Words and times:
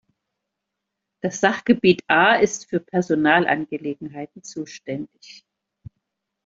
Das 1.21 1.41
Sachgebiet 1.41 2.01
A 2.09 2.33
ist 2.33 2.67
für 2.67 2.79
Personalangelegenheiten 2.79 4.41
zuständig. 4.41 5.45